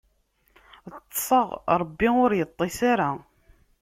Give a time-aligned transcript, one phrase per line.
[1.03, 1.47] Ṭṭseɣ,
[1.79, 3.09] Ṛebbi ur iṭṭis ara.